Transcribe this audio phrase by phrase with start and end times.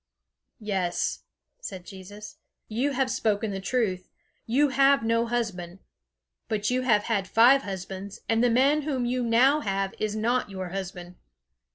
[0.59, 1.25] "Yes,"
[1.61, 4.09] said Jesus, "you have spoken the truth.
[4.47, 5.77] You have no husband.
[6.47, 10.49] But you have had five husbands, and the man whom you now have is not
[10.49, 11.17] your husband."